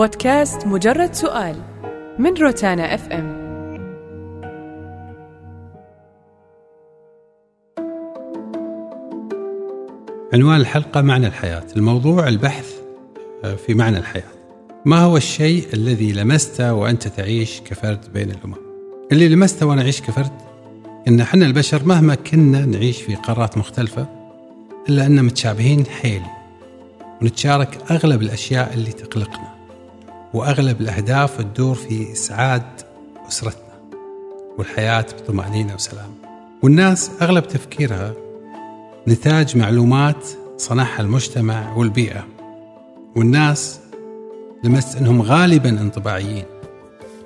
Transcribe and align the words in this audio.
بودكاست 0.00 0.66
مجرد 0.66 1.14
سؤال 1.14 1.56
من 2.18 2.34
روتانا 2.34 2.94
اف 2.94 3.08
ام 3.08 3.40
عنوان 10.32 10.60
الحلقة 10.60 11.00
معنى 11.00 11.26
الحياة 11.26 11.64
الموضوع 11.76 12.28
البحث 12.28 12.72
آه، 13.44 13.54
في 13.54 13.74
معنى 13.74 13.98
الحياة. 13.98 14.30
ما 14.84 14.98
هو 14.98 15.16
الشيء 15.16 15.64
الذي 15.74 16.12
لمسته 16.12 16.74
وأنت 16.74 17.08
تعيش 17.08 17.60
كفرد 17.60 18.12
بين 18.12 18.30
الأمم؟ 18.30 18.54
اللي 19.12 19.28
لمسته 19.28 19.66
وأنا 19.66 19.82
أعيش 19.82 20.00
كفرد؟ 20.00 20.32
إن 21.08 21.20
إحنا 21.20 21.46
البشر 21.46 21.84
مهما 21.84 22.14
كنا 22.14 22.66
نعيش 22.66 23.02
في 23.02 23.14
قارات 23.14 23.58
مختلفة 23.58 24.06
إلا 24.88 25.06
أننا 25.06 25.22
متشابهين 25.22 25.86
حيل 25.86 26.22
ونتشارك 27.22 27.78
أغلب 27.90 28.22
الأشياء 28.22 28.74
اللي 28.74 28.92
تقلقنا. 28.92 29.59
وأغلب 30.34 30.80
الأهداف 30.80 31.42
تدور 31.42 31.74
في 31.74 32.12
إسعاد 32.12 32.62
أسرتنا 33.28 33.80
والحياة 34.58 35.06
بطمأنينة 35.18 35.74
وسلام. 35.74 36.14
والناس 36.62 37.10
أغلب 37.22 37.48
تفكيرها 37.48 38.12
نتاج 39.08 39.56
معلومات 39.56 40.26
صنعها 40.56 41.00
المجتمع 41.00 41.76
والبيئة. 41.76 42.26
والناس 43.16 43.80
لمست 44.64 44.96
أنهم 44.96 45.22
غالبا 45.22 45.68
انطباعيين 45.68 46.44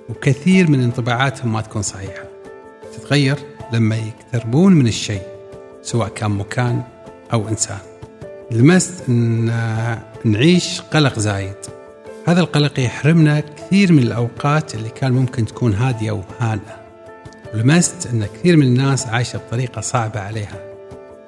وكثير 0.08 0.70
من 0.70 0.82
انطباعاتهم 0.82 1.52
ما 1.52 1.60
تكون 1.60 1.82
صحيحة. 1.82 2.24
تتغير 2.92 3.38
لما 3.72 3.96
يقتربون 3.96 4.72
من 4.72 4.86
الشيء 4.86 5.22
سواء 5.82 6.08
كان 6.08 6.30
مكان 6.30 6.82
أو 7.32 7.48
إنسان. 7.48 7.78
لمست 8.50 9.08
أن 9.08 9.46
نعيش 10.24 10.80
قلق 10.80 11.18
زايد. 11.18 11.54
هذا 12.26 12.40
القلق 12.40 12.80
يحرمنا 12.80 13.40
كثير 13.40 13.92
من 13.92 13.98
الأوقات 13.98 14.74
اللي 14.74 14.88
كان 14.88 15.12
ممكن 15.12 15.46
تكون 15.46 15.74
هادية 15.74 16.12
وهانئة. 16.12 16.84
ولمست 17.54 18.06
أن 18.06 18.26
كثير 18.26 18.56
من 18.56 18.62
الناس 18.62 19.06
عايشة 19.06 19.38
بطريقة 19.38 19.80
صعبة 19.80 20.20
عليها 20.20 20.74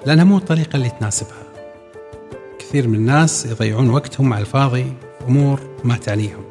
لأنها 0.07 0.25
مو 0.25 0.37
الطريقة 0.37 0.77
اللي 0.77 0.91
تناسبها. 1.01 1.43
كثير 2.59 2.89
من 2.89 2.95
الناس 2.95 3.47
يضيعون 3.47 3.91
وقتهم 3.91 4.33
على 4.33 4.41
الفاضي 4.41 4.85
في 5.19 5.25
أمور 5.29 5.61
ما 5.85 5.97
تعنيهم. 5.97 6.45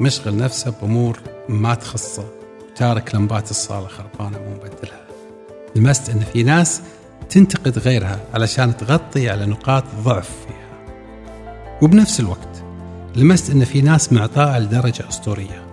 مشغل 0.00 0.36
نفسه 0.36 0.74
بأمور 0.80 1.20
ما 1.48 1.74
تخصه. 1.74 2.24
وتارك 2.70 3.14
لمبات 3.14 3.50
الصالة 3.50 3.88
خربانة 3.88 4.38
مو 4.38 4.54
مبدلها. 4.54 5.06
لمست 5.76 6.10
أن 6.10 6.20
في 6.20 6.42
ناس 6.42 6.82
تنتقد 7.30 7.78
غيرها 7.78 8.20
علشان 8.34 8.76
تغطي 8.76 9.30
على 9.30 9.46
نقاط 9.46 9.84
ضعف 10.04 10.30
فيها. 10.46 10.94
وبنفس 11.82 12.20
الوقت 12.20 12.53
لمست 13.16 13.50
أن 13.50 13.64
في 13.64 13.80
ناس 13.80 14.12
معطاءة 14.12 14.58
لدرجة 14.58 15.08
أسطورية. 15.08 15.64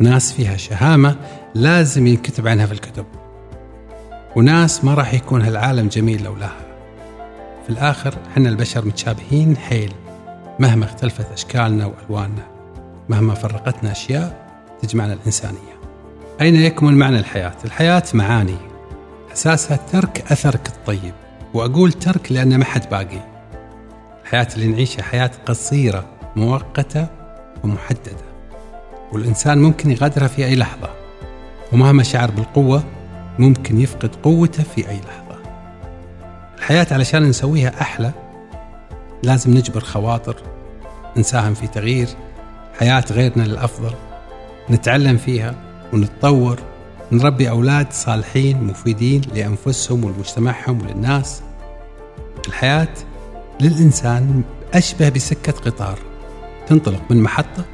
وناس 0.00 0.32
فيها 0.32 0.56
شهامة 0.56 1.16
لازم 1.54 2.06
ينكتب 2.06 2.48
عنها 2.48 2.66
في 2.66 2.72
الكتب. 2.72 3.06
وناس 4.36 4.84
ما 4.84 4.94
راح 4.94 5.14
يكون 5.14 5.42
هالعالم 5.42 5.88
جميل 5.88 6.24
لولاها. 6.24 6.66
في 7.64 7.70
الآخر 7.70 8.14
حنا 8.34 8.48
البشر 8.48 8.84
متشابهين 8.84 9.56
حيل. 9.56 9.92
مهما 10.58 10.84
اختلفت 10.84 11.32
أشكالنا 11.32 11.86
وألواننا 11.86 12.46
مهما 13.08 13.34
فرقتنا 13.34 13.92
أشياء 13.92 14.46
تجمعنا 14.82 15.12
الإنسانية. 15.12 15.76
أين 16.40 16.56
يكمن 16.56 16.94
معنى 16.94 17.18
الحياة؟ 17.18 17.54
الحياة 17.64 18.02
معاني. 18.14 18.56
أساسها 19.32 19.78
ترك 19.92 20.32
أثرك 20.32 20.68
الطيب. 20.68 21.14
وأقول 21.54 21.92
ترك 21.92 22.32
لأن 22.32 22.58
ما 22.58 22.64
حد 22.64 22.90
باقي. 22.90 23.20
الحياة 24.22 24.48
اللي 24.56 24.66
نعيشها 24.66 25.02
حياة 25.02 25.30
قصيرة. 25.46 26.15
مؤقتة 26.36 27.06
ومحددة. 27.64 28.26
والإنسان 29.12 29.58
ممكن 29.58 29.90
يغادرها 29.90 30.28
في 30.28 30.44
أي 30.44 30.56
لحظة. 30.56 30.88
ومهما 31.72 32.02
شعر 32.02 32.30
بالقوة 32.30 32.84
ممكن 33.38 33.80
يفقد 33.80 34.10
قوته 34.22 34.62
في 34.62 34.88
أي 34.88 34.96
لحظة. 34.96 35.26
الحياة 36.58 36.86
علشان 36.90 37.22
نسويها 37.22 37.80
أحلى 37.80 38.12
لازم 39.22 39.54
نجبر 39.54 39.80
خواطر 39.80 40.36
نساهم 41.16 41.54
في 41.54 41.66
تغيير 41.66 42.08
حياة 42.78 43.04
غيرنا 43.10 43.42
للأفضل 43.42 43.94
نتعلم 44.70 45.16
فيها 45.16 45.54
ونتطور 45.92 46.58
نربي 47.12 47.50
أولاد 47.50 47.92
صالحين 47.92 48.64
مفيدين 48.64 49.22
لأنفسهم 49.34 50.04
ولمجتمعهم 50.04 50.82
وللناس. 50.82 51.42
الحياة 52.48 52.94
للإنسان 53.60 54.42
أشبه 54.74 55.08
بسكة 55.08 55.52
قطار. 55.52 55.98
تنطلق 56.66 57.02
من 57.10 57.22
محطة 57.22 57.64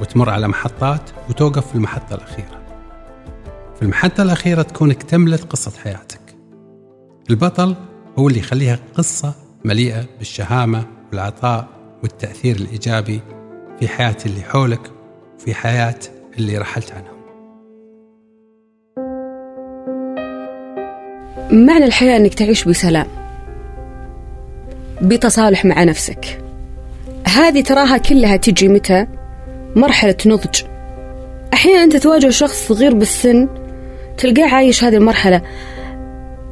وتمر 0.00 0.30
على 0.30 0.48
محطات 0.48 1.10
وتوقف 1.28 1.68
في 1.68 1.74
المحطة 1.74 2.14
الأخيرة. 2.14 2.62
في 3.76 3.82
المحطة 3.82 4.22
الأخيرة 4.22 4.62
تكون 4.62 4.90
اكتملت 4.90 5.44
قصة 5.44 5.72
حياتك. 5.84 6.20
البطل 7.30 7.76
هو 8.18 8.28
اللي 8.28 8.38
يخليها 8.38 8.78
قصة 8.94 9.34
مليئة 9.64 10.04
بالشهامة 10.18 10.84
والعطاء 11.10 11.68
والتأثير 12.02 12.56
الإيجابي 12.56 13.20
في 13.80 13.88
حياة 13.88 14.16
اللي 14.26 14.42
حولك 14.42 14.90
وفي 15.38 15.54
حياة 15.54 15.98
اللي 16.38 16.58
رحلت 16.58 16.92
عنهم. 16.92 17.22
معنى 21.66 21.84
الحياة 21.84 22.16
أنك 22.16 22.34
تعيش 22.34 22.64
بسلام 22.64 23.06
بتصالح 25.02 25.64
مع 25.64 25.84
نفسك. 25.84 26.41
هذه 27.32 27.62
تراها 27.62 27.98
كلها 27.98 28.36
تجي 28.36 28.68
متى؟ 28.68 29.06
مرحلة 29.76 30.16
نضج. 30.26 30.62
أحيانا 31.52 31.84
أنت 31.84 31.96
تواجه 31.96 32.30
شخص 32.30 32.68
صغير 32.68 32.94
بالسن 32.94 33.48
تلقاه 34.18 34.48
عايش 34.48 34.84
هذه 34.84 34.96
المرحلة. 34.96 35.42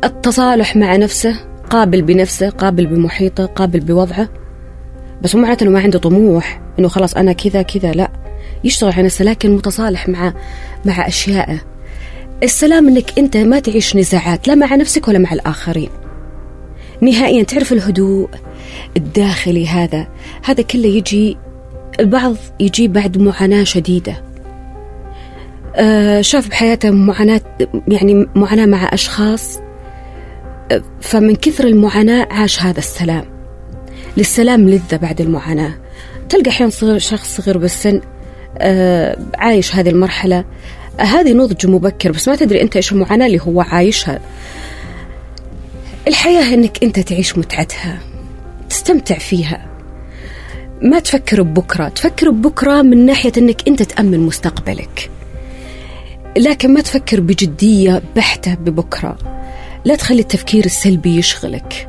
التصالح 0.04 0.76
مع 0.76 0.96
نفسه 0.96 1.36
قابل 1.70 2.02
بنفسه 2.02 2.50
قابل 2.50 2.86
بمحيطه 2.86 3.46
قابل 3.46 3.80
بوضعه. 3.80 4.28
بس 5.22 5.34
مو 5.34 5.42
معناته 5.42 5.64
إنه 5.64 5.70
ما 5.70 5.80
عنده 5.80 5.98
طموح 5.98 6.60
إنه 6.78 6.88
خلاص 6.88 7.14
أنا 7.16 7.32
كذا 7.32 7.62
كذا 7.62 7.92
لا. 7.92 8.10
يشتغل 8.64 8.92
على 8.92 9.02
نفسه 9.02 9.24
لكن 9.24 9.50
متصالح 9.50 10.08
مع 10.08 10.34
مع 10.84 11.06
أشيائه. 11.06 11.60
السلام 12.42 12.88
إنك 12.88 13.18
أنت 13.18 13.36
ما 13.36 13.60
تعيش 13.60 13.96
نزاعات 13.96 14.48
لا 14.48 14.54
مع 14.54 14.74
نفسك 14.74 15.08
ولا 15.08 15.18
مع 15.18 15.32
الآخرين. 15.32 15.90
نهائيا 17.00 17.42
تعرف 17.42 17.72
الهدوء 17.72 18.28
الداخلي 18.96 19.66
هذا. 19.66 20.08
هذا 20.44 20.62
كله 20.62 20.86
يجي 20.86 21.36
البعض 22.00 22.36
يجي 22.60 22.88
بعد 22.88 23.18
معاناة 23.18 23.64
شديدة. 23.64 24.24
آه، 25.76 26.20
شاف 26.20 26.48
بحياته 26.48 26.90
معاناة 26.90 27.40
يعني 27.88 28.26
معاناة 28.34 28.66
مع 28.66 28.90
أشخاص 28.92 29.58
آه، 30.72 30.82
فمن 31.00 31.36
كثر 31.36 31.64
المعاناة 31.64 32.28
عاش 32.30 32.62
هذا 32.62 32.78
السلام. 32.78 33.24
للسلام 34.16 34.68
لذة 34.68 34.96
بعد 34.96 35.20
المعاناة. 35.20 35.74
تلقى 36.28 36.50
أحيانا 36.50 36.70
صغير 36.70 36.98
شخص 36.98 37.36
صغير 37.36 37.58
بالسن 37.58 38.00
آه، 38.58 39.18
عايش 39.34 39.74
هذه 39.74 39.90
المرحلة. 39.90 40.44
هذه 40.98 41.32
نضج 41.32 41.66
مبكر 41.66 42.12
بس 42.12 42.28
ما 42.28 42.36
تدري 42.36 42.62
أنت 42.62 42.76
إيش 42.76 42.92
المعاناة 42.92 43.26
اللي 43.26 43.40
هو 43.40 43.60
عايشها. 43.60 44.20
الحياة 46.08 46.54
أنك 46.54 46.82
أنت 46.82 47.00
تعيش 47.00 47.38
متعتها. 47.38 48.09
تستمتع 48.70 49.18
فيها. 49.18 49.66
ما 50.82 50.98
تفكر 50.98 51.42
ببكرة 51.42 51.88
تفكر 51.88 52.30
ببكرة 52.30 52.82
من 52.82 53.06
ناحية 53.06 53.32
أنك 53.38 53.68
أنت 53.68 53.82
تأمن 53.82 54.20
مستقبلك. 54.20 55.10
لكن 56.36 56.74
ما 56.74 56.80
تفكر 56.80 57.20
بجدية 57.20 58.02
بحتة 58.16 58.54
ببكرة. 58.54 59.16
لا 59.84 59.96
تخلي 59.96 60.20
التفكير 60.20 60.64
السلبي 60.64 61.16
يشغلك. 61.16 61.88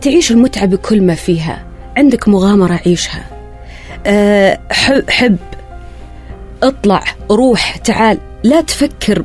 تعيش 0.00 0.30
المتعة 0.30 0.66
بكل 0.66 1.02
ما 1.02 1.14
فيها. 1.14 1.66
عندك 1.96 2.28
مغامرة 2.28 2.80
عيشها. 2.86 3.24
أه 4.06 4.58
حب 5.08 5.36
اطلع 6.62 7.04
روح 7.30 7.76
تعال. 7.76 8.18
لا 8.42 8.60
تفكر 8.60 9.24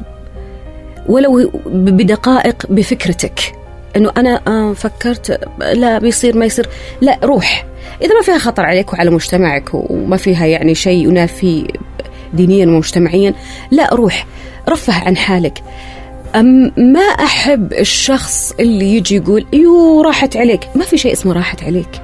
ولو 1.08 1.52
بدقائق 1.66 2.66
بفكرتك. 2.70 3.54
إنه 3.96 4.12
أنا 4.18 4.42
آه 4.48 4.74
فكرت 4.74 5.50
لا 5.74 6.00
بيصير 6.00 6.38
ما 6.38 6.46
يصير. 6.46 6.70
لا 7.02 7.20
روح. 7.24 7.66
إذا 8.02 8.16
ما 8.16 8.22
فيها 8.22 8.38
خطر 8.38 8.66
عليك 8.66 8.94
وعلى 8.94 9.10
مجتمعك 9.10 9.70
وما 9.74 10.18
فيها 10.18 10.46
يعني 10.46 10.76
شيء 10.76 11.08
ينافي 11.08 11.68
دينيا 12.34 12.66
ومجتمعيا 12.66 13.34
لا 13.72 13.96
روح. 13.96 14.26
رفه 14.70 15.06
عن 15.06 15.18
حالك. 15.18 15.64
أم 16.36 16.72
ما 16.78 17.00
أحب 17.00 17.74
الشخص 17.74 18.54
اللي 18.60 18.96
يجي 18.96 19.16
يقول 19.16 19.46
يو 19.54 20.02
راحت 20.02 20.38
عليك. 20.38 20.68
ما 20.76 20.84
في 20.84 20.98
شيء 20.98 21.14
اسمه 21.14 21.34
راحت 21.34 21.64
عليك. 21.64 22.02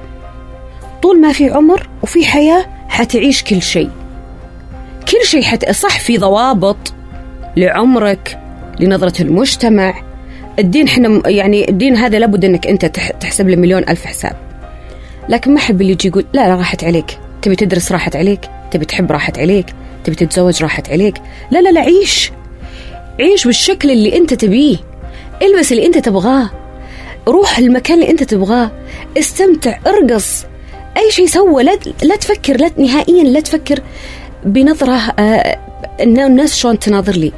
طول 1.02 1.20
ما 1.20 1.32
في 1.32 1.50
عمر 1.50 1.88
وفي 2.02 2.26
حياة 2.26 2.66
حتعيش 2.88 3.44
كل 3.44 3.62
شيء. 3.62 3.90
كل 5.10 5.26
شيء 5.26 5.42
حت... 5.42 5.70
صح 5.70 6.00
في 6.00 6.18
ضوابط 6.18 6.76
لعمرك 7.56 8.38
لنظرة 8.80 9.22
المجتمع. 9.22 10.07
الدين 10.58 10.88
إحنا 10.88 11.28
يعني 11.28 11.68
الدين 11.68 11.96
هذا 11.96 12.18
لابد 12.18 12.44
إنك 12.44 12.66
أنت 12.66 12.86
تحسب 13.20 13.48
له 13.48 13.56
مليون 13.56 13.82
ألف 13.88 14.04
حساب. 14.04 14.36
لكن 15.28 15.54
ما 15.54 15.58
أحب 15.58 15.80
اللي 15.80 15.92
يجي 15.92 16.08
يقول 16.08 16.24
لا 16.32 16.48
لا 16.48 16.54
راحت 16.54 16.84
عليك. 16.84 17.18
تبي 17.42 17.56
تدرس 17.56 17.92
راحت 17.92 18.16
عليك 18.16 18.40
تبي 18.70 18.84
تحب 18.84 19.12
راحت 19.12 19.38
عليك 19.38 19.66
تبي 20.04 20.16
تتزوج 20.16 20.62
راحت 20.62 20.90
عليك. 20.90 21.14
لا 21.50 21.58
لا 21.58 21.68
لا 21.68 21.80
عيش. 21.80 22.32
عيش 23.20 23.44
بالشكل 23.44 23.90
اللي 23.90 24.16
أنت 24.16 24.34
تبيه. 24.34 24.76
البس 25.42 25.72
اللي 25.72 25.86
أنت 25.86 25.98
تبغاه. 25.98 26.50
روح 27.28 27.58
المكان 27.58 27.98
اللي 27.98 28.10
أنت 28.10 28.22
تبغاه. 28.22 28.70
استمتع 29.18 29.78
ارقص. 29.86 30.44
أي 30.96 31.10
شيء 31.10 31.26
سوى. 31.26 31.62
لا, 31.62 31.78
لا 32.02 32.16
تفكر 32.16 32.56
لا 32.56 32.70
نهائيا 32.76 33.24
لا 33.24 33.40
تفكر 33.40 33.80
بنظرة 34.44 34.96
آه 35.18 35.58
الناس 36.00 36.56
شلون 36.56 36.78
تناظر 36.78 37.12
لي. 37.12 37.32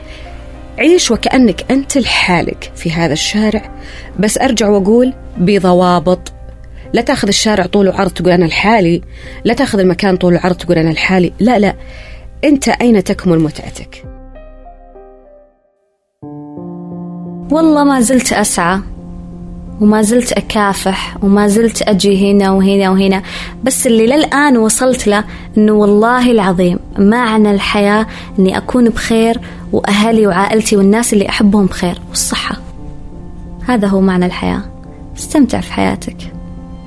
عيش 0.80 1.10
وكأنك 1.10 1.70
أنت 1.70 1.98
لحالك 1.98 2.72
في 2.76 2.92
هذا 2.92 3.12
الشارع 3.12 3.70
بس 4.18 4.38
أرجع 4.38 4.68
وأقول 4.68 5.12
بضوابط. 5.38 6.32
لا 6.92 7.02
تأخذ 7.02 7.28
الشارع 7.28 7.66
طول 7.66 7.88
وعرض 7.88 8.10
تقول 8.10 8.30
أنا 8.30 8.44
لحالي 8.44 9.02
لا 9.44 9.54
تأخذ 9.54 9.78
المكان 9.78 10.16
طول 10.16 10.34
وعرض 10.34 10.56
تقول 10.56 10.78
أنا 10.78 10.90
لحالي. 10.90 11.32
لا 11.40 11.58
لا. 11.58 11.74
أنت 12.44 12.68
أين 12.68 13.04
تكمن 13.04 13.38
متعتك؟ 13.38 14.04
والله 17.52 17.84
ما 17.84 18.00
زلت 18.00 18.32
أسعى. 18.32 18.80
وما 19.80 20.02
زلت 20.02 20.32
أكافح 20.32 21.16
وما 21.22 21.48
زلت 21.48 21.82
أجي 21.82 22.32
هنا 22.32 22.50
وهنا 22.50 22.90
وهنا. 22.90 23.22
بس 23.64 23.86
اللي 23.86 24.06
للآن 24.06 24.56
وصلت 24.56 25.06
له 25.06 25.24
أنه 25.58 25.72
والله 25.72 26.30
العظيم 26.30 26.78
معنى 26.98 27.50
الحياة 27.50 28.06
أني 28.38 28.56
أكون 28.56 28.88
بخير 28.88 29.40
وأهلي 29.72 30.26
وعائلتي 30.26 30.76
والناس 30.76 31.12
اللي 31.12 31.28
أحبهم 31.28 31.66
بخير 31.66 32.00
والصحة. 32.08 32.56
هذا 33.68 33.88
هو 33.88 34.00
معنى 34.00 34.26
الحياة. 34.26 34.62
استمتع 35.18 35.60
في 35.60 35.72
حياتك. 35.72 36.16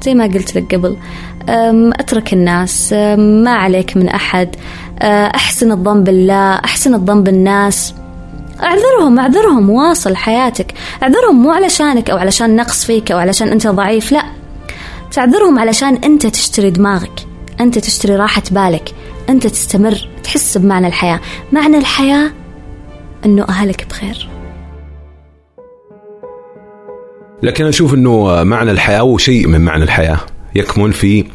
زي 0.03 0.13
ما 0.13 0.23
قلت 0.23 0.55
لك 0.55 0.75
قبل. 0.75 0.97
أترك 1.99 2.33
الناس. 2.33 2.93
ما 3.17 3.51
عليك 3.51 3.97
من 3.97 4.09
أحد. 4.09 4.55
أحسن 5.35 5.71
الظن 5.71 6.03
بالله 6.03 6.55
أحسن 6.55 6.93
الظن 6.93 7.23
بالناس. 7.23 7.93
اعذرهم 8.63 9.19
اعذرهم 9.19 9.69
واصل 9.69 10.15
حياتك. 10.15 10.73
اعذرهم 11.03 11.41
مو 11.41 11.51
علشانك 11.51 12.09
أو 12.09 12.17
علشان 12.17 12.55
نقص 12.55 12.85
فيك 12.85 13.11
أو 13.11 13.17
علشان 13.17 13.47
أنت 13.47 13.67
ضعيف 13.67 14.11
لا. 14.11 14.23
تعذرهم 15.11 15.59
علشان 15.59 15.95
أنت 15.95 16.27
تشتري 16.27 16.69
دماغك. 16.69 17.27
أنت 17.59 17.79
تشتري 17.79 18.15
راحة 18.15 18.43
بالك. 18.51 18.93
أنت 19.29 19.47
تستمر 19.47 20.07
تحس 20.23 20.57
بمعنى 20.57 20.87
الحياة. 20.87 21.19
معنى 21.51 21.77
الحياة 21.77 22.31
إنه 23.25 23.45
أهلك 23.49 23.87
بخير. 23.89 24.29
لكن 27.43 27.65
أشوف 27.65 27.93
إنه 27.93 28.43
معنى 28.43 28.71
الحياة 28.71 28.99
أو 28.99 29.17
شيء 29.17 29.47
من 29.47 29.61
معنى 29.61 29.83
الحياة. 29.83 30.19
يكمن 30.55 30.91
في 30.91 31.25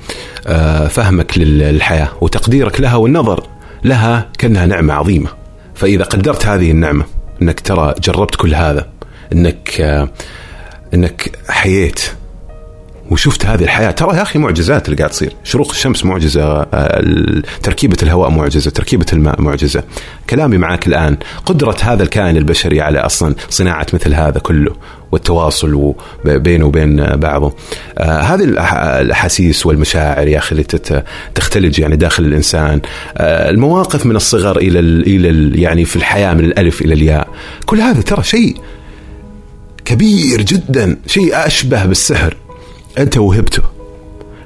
آه، 0.47 0.89
فهمك 0.89 1.39
للحياة 1.39 2.09
وتقديرك 2.21 2.81
لها 2.81 2.97
والنظر 2.97 3.47
لها 3.85 4.29
كأنها 4.39 4.67
نعمة 4.67 4.95
عظيمة. 4.95 5.29
فإذا 5.75 6.05
قدرت 6.05 6.47
هذه 6.47 6.71
النعمة 6.71 7.18
انك 7.43 7.61
ترى 7.61 7.95
جربت 8.01 8.35
كل 8.37 8.55
هذا 8.55 8.89
انك 9.33 9.81
آه، 9.81 10.09
انك 10.95 11.39
حييت 11.49 12.01
وشفت 13.11 13.47
هذه 13.47 13.63
الحياة. 13.63 13.91
ترى 13.91 14.17
يا 14.17 14.23
أخي 14.23 14.39
معجزات 14.39 14.87
اللي 14.87 14.97
قاعد 14.97 15.11
تصير. 15.11 15.33
شروق 15.45 15.71
الشمس 15.71 16.05
معجزة 16.05 16.63
آه، 16.63 17.43
تركيبة 17.63 17.97
الهواء 18.03 18.31
معجزة 18.31 18.71
تركيبة 18.71 19.07
الماء 19.13 19.43
معجزة. 19.43 19.83
كلامي 20.31 20.59
معك 20.59 20.87
الآن. 20.87 21.17
قدرة 21.47 21.77
هذا 21.83 22.03
الكائن 22.03 22.37
البشري 22.37 22.81
على 22.81 22.99
أصلا 22.99 23.35
صناعة 23.51 23.87
مثل 23.93 24.15
هذا 24.15 24.39
كله 24.39 24.77
والتواصل 25.13 25.95
بينه 26.25 26.67
وبين 26.67 27.07
بعضه. 27.07 27.55
آه 27.99 28.21
هذه 28.21 28.45
الأحاسيس 29.01 29.67
والمشاعر 29.67 30.29
يا 30.29 30.39
أخي 30.39 30.53
اللي 30.53 30.65
تختلج 31.35 31.79
يعني 31.79 31.97
داخل 31.97 32.25
الإنسان. 32.25 32.81
آه 33.17 33.51
المواقف 33.51 34.07
من 34.07 34.17
الصغر 34.17 34.57
إلى 34.57 34.79
إلى 34.81 35.63
يعني 35.63 35.85
في 35.85 35.97
الحياة 35.97 36.35
من 36.35 36.45
الألف 36.45 36.83
إلى 36.83 36.95
الياء. 36.95 37.29
كل 37.67 37.81
هذا 37.81 38.01
ترى 38.01 38.23
شيء 38.23 38.57
كبير 39.85 40.43
جدا 40.43 40.97
شيء 41.07 41.47
أشبه 41.47 41.85
بالسحر. 41.85 42.37
أنت 42.99 43.19
وهبته 43.19 43.63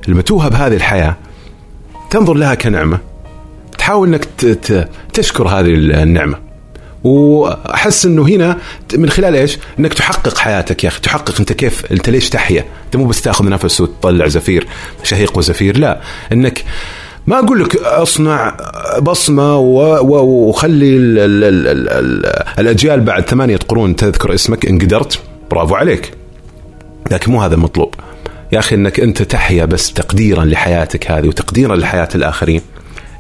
لما 0.08 0.22
توهب 0.22 0.54
هذه 0.54 0.75
الحياة 0.75 1.16
تنظر 2.10 2.34
لها 2.34 2.54
كنعمة 2.54 2.99
تحاول 3.78 4.08
إنك 4.08 4.28
تشكر 5.12 5.49
هذه 5.49 5.75
النعمة 5.75 6.38
وأحس 7.04 8.06
إنه 8.06 8.28
هنا 8.28 8.58
من 8.94 9.10
خلال 9.10 9.37
إيش؟ 9.37 9.58
إنك 9.78 9.94
تحقق 9.94 10.38
حياتك 10.38 10.84
يا 10.84 10.88
أخي، 10.88 11.00
تحقق 11.00 11.38
أنت 11.40 11.52
كيف 11.52 11.93
أنت 11.93 12.10
ليش 12.10 12.31
تحيا؟ 12.31 12.64
أنت 12.87 12.96
مو 12.96 13.04
بس 13.04 13.22
تاخذ 13.22 13.49
نفس 13.49 13.81
وتطلع 13.81 14.28
زفير 14.28 14.66
شهيق 15.02 15.38
وزفير، 15.38 15.78
لا 15.78 16.00
إنك 16.32 16.64
ما 17.26 17.38
أقول 17.38 17.64
لك 17.64 17.76
أصنع 17.76 18.56
بصمة 19.02 19.58
وخلي 19.58 20.96
ال 20.96 21.19
ال 21.19 21.44
ال 21.44 21.69
ال 21.69 21.88
ال 21.88 22.43
الأجيال 22.58 23.00
بعد 23.00 23.31
ثمانية 23.31 23.58
قرون 23.69 23.96
تذكر 23.96 24.34
اسمك 24.34 24.66
إن 24.66 24.78
قدرت 24.78 25.19
برافو 25.50 25.75
عليك. 25.75 26.12
لكن 27.10 27.32
مو 27.32 27.43
هذا 27.43 27.54
المطلوب. 27.54 27.94
يا 28.52 28.58
أخي 28.58 28.75
إنك 28.75 29.00
أنت 29.00 29.22
تحيا 29.22 29.64
بس 29.64 29.93
تقديرا 29.93 30.44
لحياتك 30.44 31.10
هذه 31.10 31.28
وتقديرا 31.28 31.76
لحياة 31.76 32.08
الآخرين. 32.14 32.60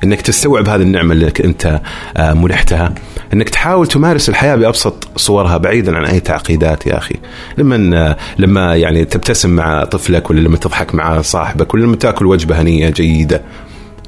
إنك 0.04 0.20
تستوعب 0.20 0.68
هذه 0.68 0.82
النعمة 0.82 1.12
اللي 1.12 1.32
أنت 1.44 1.80
آه، 2.16 2.32
منحتها. 2.32 2.94
إنك 3.34 3.48
تحاول 3.48 3.86
تمارس 3.86 4.28
الحياة 4.28 4.56
بأبسط 4.56 5.08
صورها 5.16 5.56
بعيدا 5.56 5.96
عن 5.96 6.04
أي 6.04 6.20
تعقيدات 6.20 6.86
يا 6.86 6.98
أخي. 6.98 7.14
لما 7.58 7.96
آه، 7.96 8.16
لما 8.38 8.76
يعني 8.76 9.04
تبتسم 9.04 9.50
مع 9.50 9.84
طفلك 9.84 10.30
ولا 10.30 10.40
لما 10.40 10.56
تضحك 10.56 10.94
مع 10.94 11.20
صاحبك 11.22 11.74
ولا 11.74 11.82
لما 11.84 11.96
تأكل 11.96 12.26
وجبة 12.26 12.60
هنية 12.60 12.90
جيدة 12.90 13.42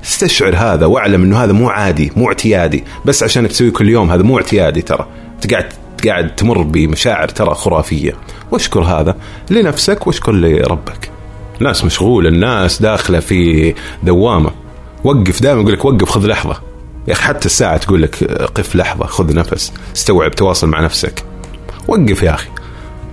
استشعر 0.05 0.56
هذا 0.56 0.87
واعلم 0.87 1.23
إنه 1.23 1.44
هذا 1.44 1.53
مو 1.53 1.69
عادي 1.69 2.12
مو 2.17 2.29
اعتيادي. 2.29 2.85
بس 3.05 3.23
عشانك 3.23 3.50
تسوي 3.50 3.71
كل 3.71 3.88
يوم 3.88 4.11
هذا 4.11 4.23
مو 4.23 4.38
اعتيادي 4.38 4.82
ترى. 4.82 5.06
انت 5.35 5.53
قاعد 5.53 5.73
قاعد 6.06 6.35
تمر 6.35 6.62
بمشاعر 6.62 7.29
ترى 7.29 7.55
خرافية. 7.55 8.12
واشكر 8.50 8.81
هذا 8.81 9.17
لنفسك 9.50 10.06
واشكر 10.06 10.32
لربك. 10.32 11.13
ناس 11.64 11.84
مشغولة 11.84 12.28
الناس 12.28 12.82
داخلة 12.82 13.20
في 13.20 13.75
دوامة. 14.02 14.50
وقف 15.05 15.43
دائما 15.43 15.61
يقول 15.61 15.72
لك 15.72 15.84
وقف 15.84 16.08
خذ 16.08 16.26
لحظة. 16.26 16.61
يا 17.08 17.12
أخي 17.12 17.22
حتى 17.22 17.46
الساعة 17.46 17.76
تقول 17.76 18.02
لك 18.02 18.25
قف 18.55 18.76
لحظة 18.76 19.06
خذ 19.06 19.34
نفس 19.34 19.72
استوعب 19.96 20.31
تواصل 20.31 20.69
مع 20.69 20.81
نفسك. 20.81 21.25
وقف 21.88 22.22
يا 22.22 22.34
أخي. 22.34 22.49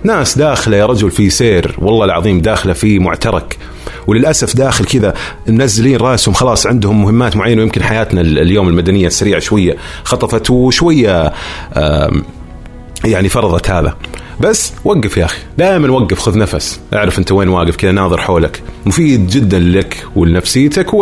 ناس 0.04 0.38
داخلة 0.38 0.76
يا 0.76 0.86
رجل 0.86 1.10
في 1.10 1.30
سير 1.30 1.76
والله 1.78 2.04
العظيم 2.04 2.40
داخلة 2.40 2.72
في 2.72 2.98
معترك. 2.98 3.58
وللأسف 4.06 4.56
داخل 4.56 4.84
كذا 4.84 5.14
منزلين 5.48 5.96
راسهم 5.96 6.34
خلاص 6.34 6.66
عندهم 6.66 7.02
مهمات 7.02 7.36
معينة 7.36 7.60
ويمكن 7.60 7.82
حياتنا 7.82 8.20
اليوم 8.20 8.68
المدنية 8.68 9.06
السريعة 9.06 9.40
شوية 9.40 9.76
خطفت 10.04 10.50
وشوية 10.50 11.32
يعني 13.04 13.28
فرضت 13.28 13.70
هذا. 13.70 13.96
بس 14.40 14.72
وقف 14.84 15.16
يا 15.16 15.24
أخي. 15.24 15.38
دائما 15.58 15.90
وقف 15.90 16.18
خذ 16.18 16.38
نفس. 16.38 16.80
أعرف 16.94 17.18
أنت 17.18 17.32
وين 17.32 17.48
واقف 17.48 17.76
كذا 17.76 17.92
ناظر 17.92 18.20
حولك. 18.20 18.62
مفيد 18.86 19.26
جدا 19.26 19.58
لك 19.58 20.06
ولنفسيتك. 20.16 20.94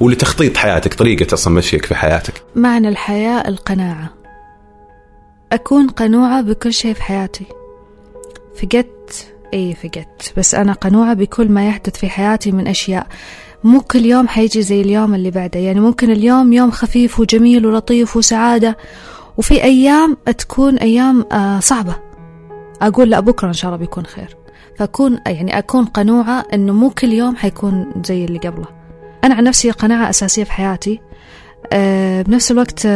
ولتخطيط 0.00 0.56
حياتك 0.56 0.94
طريقة 0.94 1.34
أصلا 1.34 1.54
مشيك 1.54 1.84
في 1.84 1.94
حياتك. 1.94 2.42
معنى 2.56 2.88
الحياة 2.88 3.48
القناعة. 3.48 4.10
أكون 5.52 5.88
قنوعة 5.88 6.40
بكل 6.40 6.72
شيء 6.72 6.94
في 6.94 7.02
حياتي. 7.02 7.44
فقدت 8.56 9.26
اي 9.54 9.74
فقدت 9.74 10.32
بس 10.36 10.54
أنا 10.54 10.72
قنوعة 10.72 11.14
بكل 11.14 11.48
ما 11.48 11.68
يحدث 11.68 11.96
في 11.96 12.08
حياتي 12.08 12.52
من 12.52 12.68
أشياء. 12.68 13.06
مو 13.64 13.80
كل 13.80 14.04
يوم 14.04 14.28
حيجي 14.28 14.62
زي 14.62 14.80
اليوم 14.80 15.14
اللي 15.14 15.30
بعده. 15.30 15.60
يعني 15.60 15.80
ممكن 15.80 16.10
اليوم 16.10 16.52
يوم 16.52 16.70
خفيف 16.70 17.20
وجميل 17.20 17.66
ولطيف 17.66 18.16
وسعادة. 18.16 18.76
وفي 19.36 19.64
أيام 19.64 20.16
تكون 20.38 20.76
أيام 20.78 21.24
آه، 21.32 21.60
صعبة. 21.60 22.07
أقول 22.82 23.10
لا 23.10 23.20
بكرة 23.20 23.48
إن 23.48 23.52
شاء 23.52 23.68
الله 23.68 23.78
بيكون 23.78 24.06
خير. 24.06 24.36
فأكون 24.76 25.20
يعني 25.26 25.58
أكون 25.58 25.84
قنوعة 25.84 26.44
إنه 26.54 26.72
مو 26.72 26.90
كل 26.90 27.12
يوم 27.12 27.36
حيكون 27.36 27.92
زي 28.04 28.24
اللي 28.24 28.38
قبله. 28.38 28.66
أنا 29.24 29.34
عن 29.34 29.44
نفسي 29.44 29.70
قناعة 29.70 30.10
أساسية 30.10 30.44
في 30.44 30.52
حياتي. 30.52 31.00
أه 31.72 32.22
بنفس 32.22 32.50
الوقت 32.50 32.88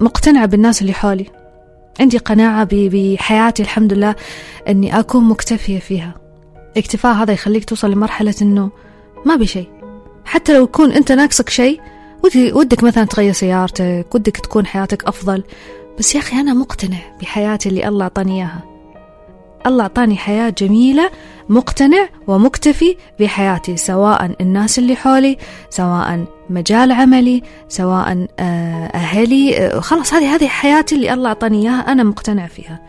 مقتنعة 0.00 0.46
بالناس 0.46 0.82
اللي 0.82 0.92
حولي. 0.92 1.26
عندي 2.00 2.18
قناعة 2.18 2.68
بحياتي 2.70 3.62
الحمد 3.62 3.92
لله 3.92 4.14
إني 4.68 4.98
أكون 4.98 5.24
مكتفية 5.24 5.78
فيها. 5.78 6.14
اكتفاء 6.76 7.14
هذا 7.14 7.32
يخليك 7.32 7.64
توصل 7.64 7.90
لمرحلة 7.90 8.34
إنه 8.42 8.70
ما 9.26 9.36
بشيء 9.36 9.68
حتى 10.24 10.54
لو 10.54 10.64
يكون 10.64 10.92
أنت 10.92 11.12
ناقصك 11.12 11.48
شيء 11.48 11.80
ودك 12.52 12.84
مثلا 12.84 13.04
تغير 13.04 13.32
سيارتك 13.32 14.14
ودك 14.14 14.36
تكون 14.36 14.66
حياتك 14.66 15.04
أفضل. 15.04 15.44
بس 15.98 16.14
يا 16.14 16.20
أخي 16.20 16.40
أنا 16.40 16.54
مقتنع 16.54 16.98
بحياتي 17.20 17.68
اللي 17.68 17.88
الله 17.88 18.02
أعطاني 18.02 18.36
إياها. 18.36 18.62
الله 19.66 19.82
أعطاني 19.82 20.16
حياة 20.16 20.50
جميلة 20.58 21.10
مقتنع 21.48 22.08
ومكتفي 22.26 22.96
بحياتي 23.20 23.76
سواء 23.76 24.36
الناس 24.40 24.78
اللي 24.78 24.96
حولي 24.96 25.36
سواء 25.70 26.24
مجال 26.50 26.92
عملي 26.92 27.42
سواء 27.68 28.26
آه، 28.38 28.86
أهلي 28.86 29.58
آه، 29.58 29.80
خلاص 29.80 30.14
هذه 30.14 30.34
هذه 30.34 30.46
حياتي 30.48 30.94
اللي 30.94 31.14
الله 31.14 31.28
أعطاني 31.28 31.62
إياها 31.62 31.92
أنا 31.92 32.02
مقتنع 32.02 32.46
فيها. 32.46 32.80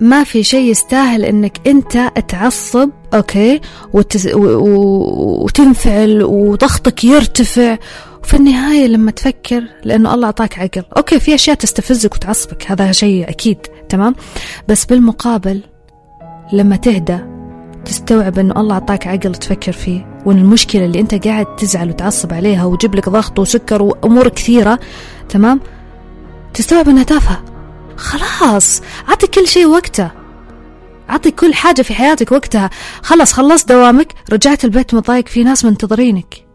ما 0.00 0.24
في 0.24 0.42
شيء 0.42 0.70
يستاهل 0.70 1.24
إنك 1.24 1.68
أنت 1.68 2.12
تعصب 2.28 2.90
okay 3.14 3.60
وتز... 3.92 4.28
و... 4.34 5.44
وتنفعل 5.44 6.22
وضغطك 6.22 7.04
يرتفع 7.04 7.76
وفي 8.22 8.36
النهاية 8.36 8.86
لما 8.86 9.10
تفكر 9.10 9.64
لأنه 9.84 10.14
الله 10.14 10.26
أعطاك 10.26 10.58
عقل. 10.58 10.84
Okay 10.96 11.20
في 11.20 11.34
أشياء 11.34 11.56
تستفزك 11.56 12.14
وتعصبك 12.14 12.70
هذا 12.70 12.92
شيء 12.92 13.28
أكيد 13.28 13.58
تمام؟ 13.88 14.14
بس 14.68 14.84
بالمقابل 14.84 15.62
لما 16.52 16.76
تهدى 16.76 17.18
تستوعب 17.84 18.38
أنه 18.38 18.60
الله 18.60 18.74
أعطاك 18.74 19.06
عقل 19.06 19.34
تفكر 19.34 19.72
فيه 19.72 20.20
وأن 20.26 20.38
المشكلة 20.38 20.84
اللي 20.84 21.00
أنت 21.00 21.26
قاعد 21.26 21.56
تزعل 21.56 21.88
وتعصب 21.88 22.32
عليها 22.32 22.64
ويجيب 22.64 22.94
لك 22.94 23.08
ضغط 23.08 23.38
وسكر 23.38 23.82
وأمور 23.82 24.28
كثيرة 24.28 24.78
تمام؟ 25.28 25.60
تستوعب 26.54 26.88
أنها 26.88 27.02
تافهة. 27.02 27.44
خلاص 27.96 28.82
أعطي 29.08 29.26
كل 29.26 29.48
شيء 29.48 29.66
وقته. 29.66 30.10
أعطي 31.10 31.30
كل 31.30 31.54
حاجة 31.54 31.82
في 31.82 31.94
حياتك 31.94 32.32
وقتها. 32.32 32.70
خلص 33.02 33.32
خلصت 33.32 33.68
دوامك 33.68 34.14
رجعت 34.32 34.64
البيت 34.64 34.94
مضايق 34.94 35.28
في 35.28 35.44
ناس 35.44 35.64
منتظرينك. 35.64 36.47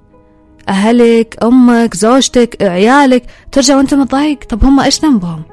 أهلك 0.69 1.37
أمك 1.43 1.95
زوجتك 1.95 2.57
عيالك 2.61 3.23
ترجع 3.51 3.77
وأنت 3.77 3.93
متضايق. 3.93 4.39
طب 4.49 4.65
هم 4.65 4.79
إيش 4.79 5.05
ذنبهم؟ 5.05 5.43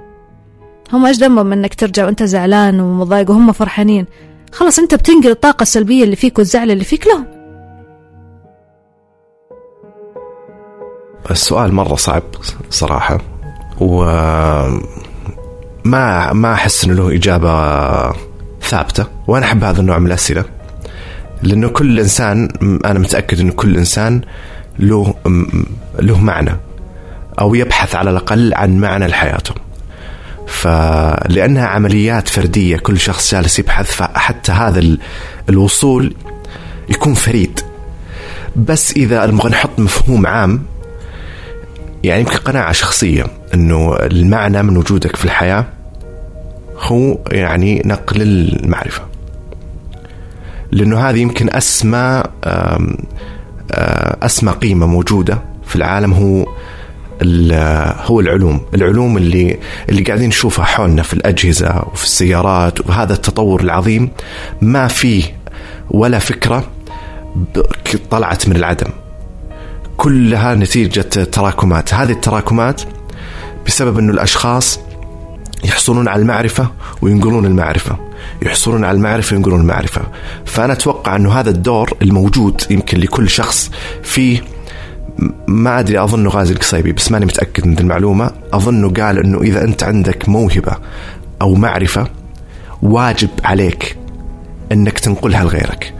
هم 0.93 1.07
إيش 1.07 1.17
ذنبهم 1.17 1.52
إنك 1.52 1.75
ترجع 1.75 2.05
وأنت 2.05 2.23
زعلان 2.23 2.81
ومضايق 2.81 3.31
وهم 3.31 3.52
فرحانين؟ 3.52 4.07
خلاص 4.52 4.79
أنت 4.79 4.95
بتنقل 4.95 5.31
الطاقة 5.31 5.62
السلبية 5.62 6.05
اللي 6.05 6.17
فيك 6.17 6.38
والزعل 6.38 6.71
اللي 6.71 6.85
فيك 6.85 7.07
لهم. 7.07 7.26
السؤال 11.31 11.75
مرة 11.75 11.95
صعب 11.95 12.23
صراحة 12.71 13.19
و 13.81 14.05
ما 15.85 16.33
ما 16.33 16.52
أحس 16.52 16.85
إنه 16.85 16.95
له 16.95 17.14
إجابة 17.14 18.12
ثابتة 18.62 19.07
وأنا 19.29 19.47
أحب 19.47 19.64
هذا 19.64 19.81
النوع 19.81 19.99
من 19.99 20.07
الأسئلة 20.07 20.45
لأنه 21.43 21.69
كل 21.69 22.00
إنسان 22.00 22.49
أنا 22.85 22.99
متأكد 22.99 23.40
إنه 23.40 23.52
كل 23.52 23.76
إنسان 23.76 24.21
له 24.81 25.15
له 25.99 26.21
معنى 26.21 26.57
أو 27.41 27.55
يبحث 27.55 27.95
على 27.95 28.11
الأقل 28.11 28.55
عن 28.55 28.81
معنى 28.81 29.07
لحياته. 29.07 29.55
فلانها 30.47 31.67
عمليات 31.67 32.29
فردية 32.29 32.77
كل 32.77 32.99
شخص 32.99 33.35
جالس 33.35 33.59
يبحث 33.59 33.93
فحتى 33.93 34.53
هذا 34.53 34.97
الوصول 35.49 36.15
يكون 36.89 37.15
فريد. 37.15 37.61
بس 38.57 38.93
إذا 38.93 39.27
نبغى 39.27 39.51
نحط 39.51 39.79
مفهوم 39.79 40.27
عام 40.27 40.63
يعني 42.05 42.21
يمكن 42.21 42.37
قناعة 42.37 42.73
شخصية 42.73 43.27
إنه 43.55 43.97
المعنى 43.97 44.63
من 44.63 44.77
وجودك 44.77 45.17
في 45.17 45.25
الحياة 45.25 45.67
هو 46.79 47.19
يعني 47.33 47.83
نقل 47.85 48.23
المعرفة. 48.23 49.03
لأنه 50.73 51.11
هذه 51.11 51.19
يمكن 51.19 51.55
أسمى 51.57 52.23
أسمى 54.23 54.53
قيمة 54.53 54.87
موجودة 54.87 55.43
في 55.67 55.77
العالم 55.77 56.12
هو 56.12 56.47
هو 58.07 58.21
العلوم، 58.21 58.61
العلوم 58.75 59.17
اللي 59.17 59.59
اللي 59.89 60.03
قاعدين 60.03 60.29
نشوفها 60.29 60.65
حولنا 60.65 61.03
في 61.03 61.15
الأجهزة 61.15 61.85
وفي 61.93 62.05
السيارات 62.05 62.87
وهذا 62.87 63.12
التطور 63.12 63.61
العظيم 63.61 64.11
ما 64.62 64.89
فيه 64.89 65.25
ولا 65.91 66.19
فكرة 66.19 66.65
طلعت 68.11 68.49
من 68.49 68.57
العدم. 68.57 68.91
كلها 69.97 70.55
نتيجة 70.55 71.00
تراكمات، 71.25 71.95
هذه 71.95 72.12
التراكمات 72.12 72.83
بسبب 73.67 73.99
إنه 73.99 74.12
الأشخاص 74.12 74.81
يحصلون 75.65 76.09
على 76.09 76.23
المعرفة 76.23 76.71
وينقلون 77.03 77.47
المعرفة. 77.47 78.10
يحصلون 78.43 78.85
على 78.85 78.97
المعرفة 78.97 79.35
وينقلون 79.35 79.61
المعرفة. 79.61 80.03
فأنا 80.45 80.73
أتوقع 80.73 81.17
أنه 81.17 81.33
هذا 81.33 81.50
الدور 81.50 81.97
الموجود 82.03 82.62
يمكن 82.71 82.99
لكل 82.99 83.29
شخص 83.31 83.71
فيه 84.03 84.43
ما 85.47 85.81
أدري 85.81 86.05
اظنه 86.05 86.31
غازي 86.31 86.53
القصيبي 86.55 86.93
بس 86.93 87.12
ماني 87.12 87.25
متأكد 87.25 87.67
من 87.67 87.79
المعلومة 87.79 88.31
اظنه 88.53 88.91
قال 88.91 89.19
أنه 89.19 89.41
إذا 89.41 89.65
أنت 89.65 89.83
عندك 89.83 90.29
موهبة 90.29 90.77
أو 91.43 91.55
معرفة 91.55 92.07
واجب 92.83 93.29
عليك 93.45 93.97
أنك 94.73 94.99
تنقلها 94.99 95.45
لغيرك 95.45 95.95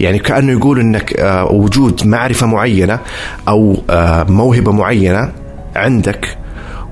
يعني 0.00 0.18
كأنه 0.18 0.52
يقول 0.52 0.80
أنك 0.80 1.14
وجود 1.50 2.06
معرفة 2.06 2.46
معينة 2.46 2.98
أو 3.48 3.76
موهبة 4.28 4.72
معينة 4.72 5.32
عندك 5.76 6.38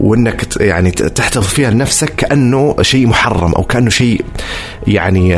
وإنك 0.00 0.60
يعني 0.60 0.90
تحتفظ 0.90 1.46
فيها 1.46 1.70
لنفسك 1.70 2.14
كأنه 2.14 2.76
شيء 2.80 3.06
محرم 3.06 3.52
أو 3.52 3.62
كأنه 3.62 3.90
شيء 3.90 4.24
يعني 4.86 5.28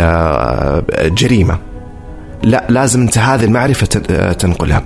جريمة. 1.05 1.59
لا 2.43 2.67
لازم 2.69 3.01
أنت 3.01 3.19
هذه 3.19 3.45
المعرفة 3.45 3.87
تنقلها. 4.33 4.85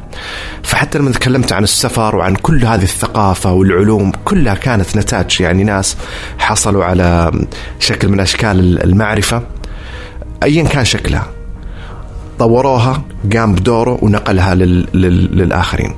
فحتى 0.62 0.98
لما 0.98 1.10
تكلمت 1.10 1.52
عن 1.52 1.62
السفر 1.62 2.16
وعن 2.16 2.34
كل 2.34 2.64
هذه 2.64 2.82
الثقافة 2.82 3.52
والعلوم 3.52 4.12
كلها 4.24 4.54
كانت 4.54 4.96
نتاج 4.96 5.40
يعني 5.40 5.64
ناس 5.64 5.96
حصلوا 6.38 6.84
على 6.84 7.32
شكل 7.78 8.08
من 8.08 8.20
أشكال 8.20 8.84
المعرفة. 8.84 9.42
ايا 10.42 10.62
كان 10.62 10.84
شكلها 10.84 11.26
طوروها 12.38 13.02
قام 13.36 13.54
بدوره 13.54 13.98
ونقلها 14.02 14.54
لل... 14.54 14.86
لل... 14.94 15.38
للآخرين. 15.38 15.94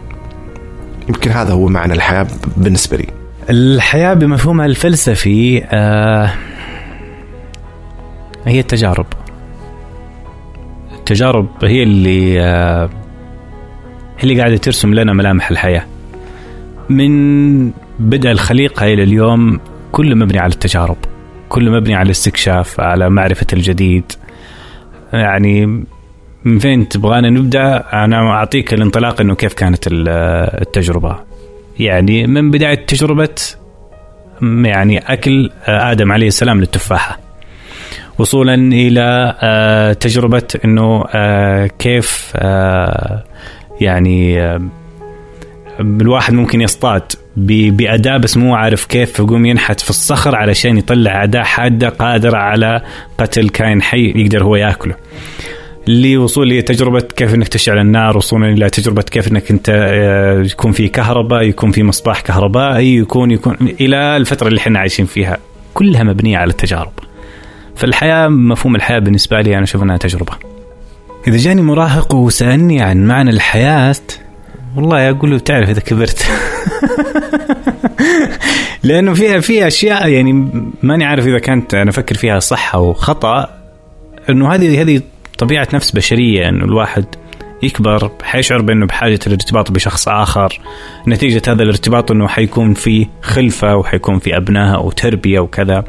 يمكن 1.08 1.30
هذا 1.30 1.52
هو 1.52 1.68
معنى 1.68 1.92
الحياة 1.92 2.26
بالنسبة 2.56 2.96
لي. 2.96 3.21
الحياة 3.50 4.14
بمفهومها 4.14 4.66
الفلسفي 4.66 5.64
آه 5.64 6.30
هي 8.46 8.60
التجارب. 8.60 9.06
التجارب 10.98 11.48
هي 11.62 11.82
اللي 11.82 12.40
هي 12.40 12.88
اللي 14.22 14.40
قاعدة 14.40 14.56
ترسم 14.56 14.94
لنا 14.94 15.12
ملامح 15.12 15.50
الحياة. 15.50 15.86
من 16.88 17.70
بدء 17.98 18.30
الخليقة 18.30 18.86
إلى 18.86 19.02
اليوم 19.02 19.60
كله 19.92 20.14
مبني 20.14 20.38
على 20.38 20.52
التجارب 20.52 20.96
كله 21.48 21.70
مبني 21.70 21.94
على 21.94 22.06
الاستكشاف 22.06 22.80
على 22.80 23.10
معرفة 23.10 23.46
الجديد. 23.52 24.12
يعني 25.12 25.84
من 26.44 26.58
فين 26.58 26.88
تبغانا 26.88 27.30
نبدأ؟ 27.30 27.84
أنا 27.92 28.16
أعطيك 28.16 28.74
الانطلاق 28.74 29.20
إنه 29.20 29.34
كيف 29.34 29.54
كانت 29.54 29.88
التجربة. 29.90 31.31
يعني 31.78 32.26
من 32.26 32.50
بداية 32.50 32.86
تجربة 32.86 33.34
يعني 34.42 34.98
أكل 34.98 35.50
آدم 35.66 36.12
عليه 36.12 36.26
السلام 36.28 36.60
للتفاحة. 36.60 37.18
وصولا 38.18 38.54
إلى 38.54 39.96
تجربة 40.00 40.48
إنه 40.64 41.04
كيف 41.78 42.32
يعني 43.80 44.40
الواحد 45.80 46.32
ممكن 46.32 46.60
يصطاد 46.60 47.02
بأداة 47.36 48.16
بس 48.16 48.36
مو 48.36 48.54
عارف 48.54 48.84
كيف 48.84 49.18
يقوم 49.18 49.46
ينحت 49.46 49.80
في 49.80 49.90
الصخر 49.90 50.36
علشان 50.36 50.78
يطلع 50.78 51.24
أداة 51.24 51.42
حادة 51.42 51.88
قادرة 51.88 52.36
على 52.36 52.82
قتل 53.18 53.48
كائن 53.48 53.82
حي 53.82 54.12
يقدر 54.16 54.44
هو 54.44 54.56
يأكله. 54.56 54.94
لوصول 55.86 56.50
لتجربة 56.50 57.00
كيف 57.00 57.34
إنك 57.34 57.48
تشعل 57.48 57.78
النار 57.78 58.16
وصولا 58.16 58.48
إلى 58.48 58.70
تجربة 58.70 59.02
كيف 59.02 59.32
إنك 59.32 59.50
أنت 59.50 59.68
يكون 60.52 60.72
في 60.72 60.88
كهرباء 60.88 61.42
يكون 61.42 61.70
في 61.72 61.82
مصباح 61.82 62.20
كهربائي 62.20 62.96
يكون 62.96 63.30
يكون 63.30 63.56
إلى 63.80 64.16
الفترة 64.16 64.48
اللي 64.48 64.58
إحنا 64.58 64.78
عايشين 64.78 65.06
فيها. 65.06 65.38
كلها 65.74 66.02
مبنية 66.02 66.38
على 66.38 66.50
التجارب. 66.50 66.92
فالحياة 67.76 68.28
مفهوم 68.28 68.76
الحياة 68.76 68.98
بالنسبة 68.98 69.40
لي 69.40 69.54
أنا 69.54 69.62
أشوف 69.62 69.82
أنها 69.82 69.96
تجربة. 69.96 70.32
إذا 71.28 71.36
جاني 71.36 71.62
مراهق 71.62 72.14
وسألني 72.14 72.82
عن 72.82 73.06
معنى 73.06 73.30
الحياة 73.30 73.96
والله 74.76 75.10
أقول 75.10 75.30
له 75.30 75.38
تعرف 75.38 75.70
إذا 75.70 75.80
كبرت. 75.80 76.26
لأنه 78.82 79.14
فيها 79.14 79.40
في 79.40 79.66
أشياء 79.66 80.08
يعني 80.08 80.32
ماني 80.82 81.04
عارف 81.04 81.26
إذا 81.26 81.38
كانت 81.38 81.74
أنا 81.74 81.90
أفكر 81.90 82.14
فيها 82.14 82.38
صح 82.38 82.74
أو 82.74 82.92
خطأ 82.92 83.48
أنه 84.30 84.54
هذه 84.54 84.82
هذه 84.82 85.00
طبيعة 85.42 85.68
نفس 85.74 85.90
بشرية 85.90 86.48
أنه 86.48 86.64
الواحد 86.64 87.04
يكبر 87.62 88.10
حيشعر 88.22 88.62
بأنه 88.62 88.86
بحاجة 88.86 89.18
الارتباط 89.26 89.70
بشخص 89.70 90.08
آخر. 90.08 90.60
نتيجة 91.08 91.42
هذا 91.48 91.62
الارتباط 91.62 92.10
أنه 92.10 92.28
حيكون 92.28 92.74
في 92.74 93.06
خلفة 93.22 93.76
وحيكون 93.76 94.18
في 94.18 94.36
أبناء 94.36 94.86
وتربية 94.86 95.40
وكذا 95.40 95.84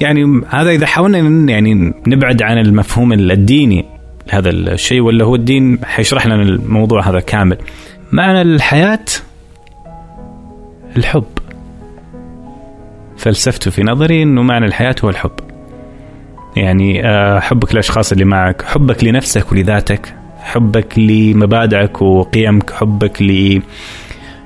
يعني 0.00 0.42
هذا 0.48 0.70
إذا 0.70 0.86
حاولنا 0.86 1.52
يعني 1.52 1.74
نبعد 2.06 2.42
عن 2.42 2.58
المفهوم 2.58 3.12
الديني 3.12 3.84
لهذا 4.32 4.50
الشيء 4.50 5.00
ولا 5.00 5.24
هو 5.24 5.34
الدين 5.34 5.78
حيشرح 5.84 6.26
لنا 6.26 6.42
الموضوع 6.42 7.08
هذا 7.08 7.20
كامل. 7.20 7.58
معنى 8.12 8.42
الحياة 8.42 9.04
الحب. 10.96 11.24
فلسفته 13.16 13.70
في 13.70 13.82
نظري 13.82 14.22
أنه 14.22 14.42
معنى 14.42 14.66
الحياة 14.66 14.94
هو 15.04 15.08
الحب. 15.08 15.55
يعني 16.56 17.02
حبك 17.40 17.72
للأشخاص 17.72 18.12
اللي 18.12 18.24
معك 18.24 18.62
حبك 18.62 19.04
لنفسك 19.04 19.52
ولذاتك 19.52 20.14
حبك 20.40 20.98
لمبادئك 20.98 22.02
وقيمك 22.02 22.70
حبك 22.70 23.22
ل 23.22 23.62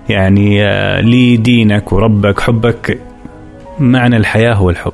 يعني 0.09 0.62
لدينك 1.00 1.93
وربك 1.93 2.40
حبك 2.40 2.99
معنى 3.79 4.17
الحياة 4.17 4.55
هو 4.55 4.71
الحب. 4.71 4.93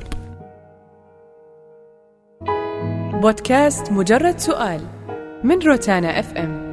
بودكاست 3.21 3.91
مجرد 3.91 4.39
سؤال 4.39 4.81
من 5.43 5.59
روتانا 5.59 6.19
اف 6.19 6.33
ام 6.33 6.66